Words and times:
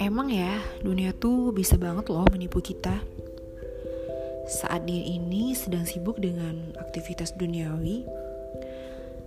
Emang 0.00 0.32
ya, 0.32 0.64
dunia 0.80 1.12
tuh 1.12 1.52
bisa 1.52 1.76
banget 1.76 2.08
loh 2.08 2.24
menipu 2.32 2.64
kita. 2.64 3.04
Saat 4.48 4.88
dia 4.88 5.04
ini 5.04 5.52
sedang 5.52 5.84
sibuk 5.84 6.16
dengan 6.16 6.72
aktivitas 6.80 7.36
duniawi, 7.36 8.08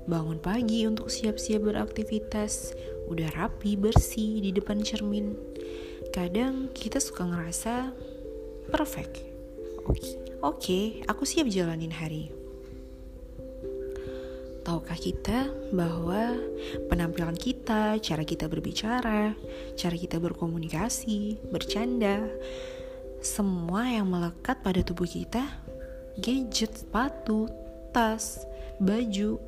bangun 0.09 0.41
pagi 0.41 0.86
untuk 0.89 1.14
siap-siap 1.14 1.62
beraktivitas, 1.66 2.73
udah 3.09 3.30
rapi, 3.38 3.78
bersih 3.78 4.41
di 4.41 4.50
depan 4.54 4.82
cermin. 4.82 5.38
Kadang 6.09 6.73
kita 6.73 6.98
suka 6.98 7.30
ngerasa 7.30 7.94
perfect. 8.73 9.21
Oke, 9.86 10.02
okay, 10.41 10.86
aku 11.05 11.30
siap 11.30 11.46
jalanin 11.50 11.94
hari. 11.94 12.36
Tahukah 14.68 14.99
kita 14.99 15.48
bahwa 15.71 16.35
penampilan 16.91 17.39
kita, 17.39 17.95
cara 18.03 18.23
kita 18.27 18.52
berbicara, 18.52 19.31
cara 19.80 19.95
kita 19.95 20.20
berkomunikasi, 20.20 21.40
bercanda, 21.48 22.27
semua 23.23 23.88
yang 23.88 24.12
melekat 24.12 24.59
pada 24.59 24.84
tubuh 24.84 25.07
kita, 25.07 25.40
gadget, 26.20 26.84
sepatu, 26.84 27.48
tas, 27.95 28.43
baju, 28.84 29.40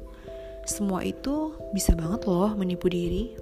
semua 0.63 1.03
itu 1.03 1.51
bisa 1.75 1.99
banget 1.99 2.23
loh 2.23 2.55
menipu 2.55 2.87
diri. 2.87 3.35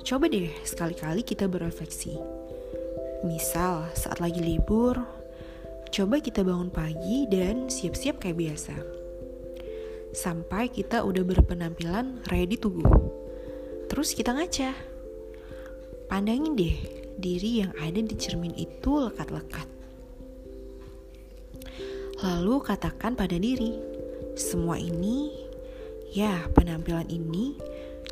Coba 0.00 0.32
deh 0.32 0.48
sekali-kali 0.64 1.20
kita 1.20 1.44
berefleksi. 1.44 2.16
Misal 3.28 3.92
saat 3.92 4.16
lagi 4.16 4.40
libur, 4.40 4.96
coba 5.92 6.24
kita 6.24 6.40
bangun 6.40 6.72
pagi 6.72 7.28
dan 7.28 7.68
siap-siap 7.68 8.24
kayak 8.24 8.40
biasa 8.40 9.03
sampai 10.14 10.70
kita 10.70 11.02
udah 11.02 11.26
berpenampilan 11.26 12.22
ready 12.30 12.54
to 12.54 12.70
go. 12.70 12.86
Terus 13.90 14.14
kita 14.14 14.32
ngaca. 14.32 14.72
Pandangin 16.06 16.54
deh 16.54 16.76
diri 17.18 17.66
yang 17.66 17.74
ada 17.76 17.98
di 17.98 18.14
cermin 18.14 18.54
itu 18.54 18.90
lekat-lekat. 19.10 19.66
Lalu 22.22 22.54
katakan 22.62 23.18
pada 23.18 23.36
diri, 23.36 23.76
semua 24.38 24.80
ini, 24.80 25.34
ya 26.14 26.46
penampilan 26.54 27.10
ini 27.10 27.58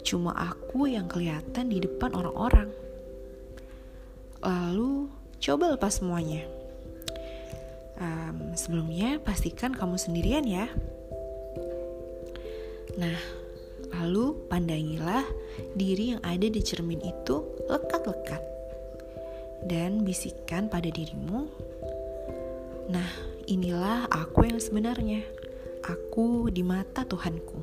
cuma 0.02 0.34
aku 0.34 0.90
yang 0.90 1.06
kelihatan 1.06 1.70
di 1.70 1.78
depan 1.80 2.12
orang-orang. 2.12 2.68
Lalu 4.42 5.06
coba 5.38 5.78
lepas 5.78 6.02
semuanya. 6.02 6.42
Um, 8.02 8.58
sebelumnya 8.58 9.22
pastikan 9.22 9.70
kamu 9.70 9.94
sendirian 9.94 10.42
ya. 10.42 10.66
Nah, 13.00 13.16
lalu 13.96 14.36
pandangilah 14.48 15.24
diri 15.76 16.16
yang 16.16 16.20
ada 16.24 16.48
di 16.48 16.60
cermin 16.60 17.00
itu 17.00 17.44
lekat-lekat. 17.68 18.42
Dan 19.62 20.02
bisikan 20.02 20.66
pada 20.66 20.90
dirimu, 20.90 21.46
Nah, 22.92 23.08
inilah 23.48 24.10
aku 24.10 24.44
yang 24.44 24.58
sebenarnya. 24.58 25.22
Aku 25.86 26.50
di 26.52 26.60
mata 26.60 27.06
Tuhanku. 27.06 27.62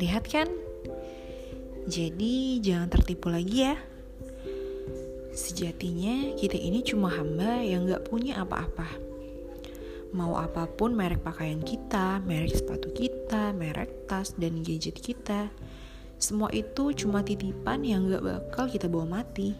Lihat 0.00 0.24
kan? 0.30 0.48
Jadi 1.84 2.62
jangan 2.62 2.88
tertipu 2.88 3.28
lagi 3.28 3.68
ya. 3.68 3.76
Sejatinya 5.34 6.38
kita 6.40 6.56
ini 6.56 6.80
cuma 6.80 7.10
hamba 7.10 7.60
yang 7.60 7.84
gak 7.84 8.06
punya 8.08 8.40
apa-apa 8.40 9.11
mau 10.12 10.36
apa 10.36 10.68
pun 10.68 10.92
merek 10.92 11.24
pakaian 11.24 11.58
kita, 11.64 12.20
merek 12.22 12.60
sepatu 12.60 12.92
kita, 12.92 13.56
merek 13.56 14.04
tas 14.04 14.36
dan 14.36 14.60
gadget 14.60 15.00
kita, 15.00 15.48
semua 16.20 16.52
itu 16.52 16.92
cuma 16.92 17.24
titipan 17.24 17.82
yang 17.82 18.06
gak 18.06 18.22
bakal 18.22 18.68
kita 18.68 18.86
bawa 18.86 19.20
mati. 19.20 19.56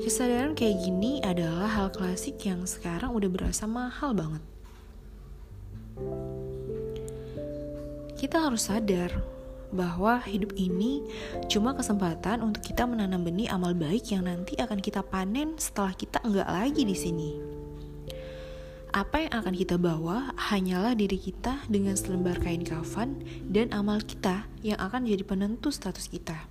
Kesadaran 0.00 0.56
kayak 0.56 0.80
gini 0.80 1.20
adalah 1.20 1.68
hal 1.68 1.88
klasik 1.92 2.40
yang 2.48 2.64
sekarang 2.64 3.12
udah 3.12 3.28
berasa 3.28 3.68
mahal 3.68 4.16
banget. 4.16 4.40
Kita 8.16 8.48
harus 8.48 8.72
sadar 8.72 9.12
bahwa 9.68 10.24
hidup 10.24 10.56
ini 10.56 11.04
cuma 11.52 11.76
kesempatan 11.76 12.40
untuk 12.40 12.64
kita 12.64 12.88
menanam 12.88 13.20
benih 13.20 13.52
amal 13.52 13.76
baik 13.76 14.08
yang 14.08 14.24
nanti 14.24 14.56
akan 14.56 14.80
kita 14.80 15.04
panen 15.04 15.60
setelah 15.60 15.92
kita 15.92 16.24
enggak 16.24 16.48
lagi 16.48 16.88
di 16.88 16.96
sini 16.96 17.57
apa 18.96 19.28
yang 19.28 19.32
akan 19.44 19.52
kita 19.52 19.76
bawa 19.76 20.32
hanyalah 20.48 20.96
diri 20.96 21.20
kita 21.20 21.60
dengan 21.68 21.92
selembar 21.92 22.40
kain 22.40 22.64
kafan 22.64 23.20
dan 23.44 23.68
amal 23.76 24.00
kita 24.00 24.48
yang 24.64 24.80
akan 24.80 25.04
jadi 25.04 25.24
penentu 25.28 25.68
status 25.68 26.08
kita. 26.08 26.48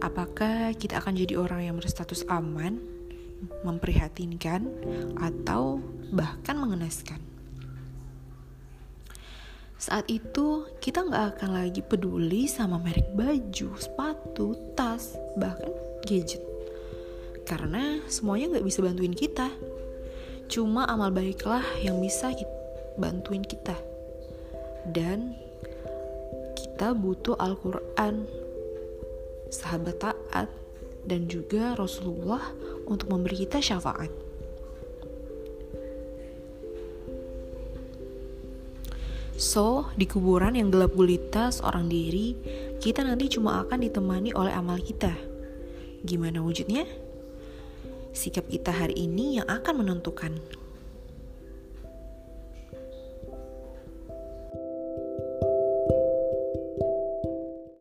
Apakah 0.00 0.72
kita 0.78 1.02
akan 1.02 1.18
jadi 1.18 1.36
orang 1.36 1.68
yang 1.68 1.76
berstatus 1.76 2.24
aman, 2.30 2.80
memprihatinkan, 3.66 4.64
atau 5.18 5.82
bahkan 6.14 6.56
mengenaskan? 6.56 7.20
Saat 9.78 10.10
itu, 10.10 10.66
kita 10.82 11.06
nggak 11.06 11.38
akan 11.38 11.50
lagi 11.54 11.82
peduli 11.84 12.50
sama 12.50 12.80
merek 12.82 13.14
baju, 13.14 13.78
sepatu, 13.78 14.56
tas, 14.74 15.14
bahkan 15.38 15.70
gadget. 16.02 16.42
Karena 17.46 18.02
semuanya 18.10 18.58
nggak 18.58 18.66
bisa 18.66 18.82
bantuin 18.82 19.14
kita 19.14 19.48
Cuma 20.48 20.88
amal 20.88 21.12
baiklah 21.12 21.60
yang 21.84 22.00
bisa 22.00 22.32
bantuin 22.96 23.44
kita. 23.44 23.76
Dan 24.88 25.36
kita 26.56 26.96
butuh 26.96 27.36
Al-Quran, 27.36 28.24
sahabat 29.52 30.00
taat, 30.00 30.48
dan 31.04 31.28
juga 31.28 31.76
Rasulullah 31.76 32.42
untuk 32.88 33.12
memberi 33.12 33.44
kita 33.44 33.60
syafaat. 33.60 34.08
So, 39.38 39.86
di 39.94 40.02
kuburan 40.08 40.58
yang 40.58 40.74
gelap 40.74 40.98
gulita 40.98 41.54
seorang 41.54 41.86
diri, 41.86 42.34
kita 42.82 43.06
nanti 43.06 43.30
cuma 43.30 43.62
akan 43.62 43.86
ditemani 43.86 44.34
oleh 44.34 44.50
amal 44.50 44.82
kita. 44.82 45.14
Gimana 46.02 46.42
wujudnya? 46.42 47.07
Sikap 48.18 48.50
kita 48.50 48.74
hari 48.74 48.98
ini 48.98 49.38
yang 49.38 49.46
akan 49.46 49.86
menentukan 49.86 50.42